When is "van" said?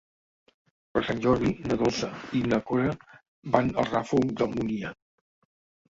3.57-3.69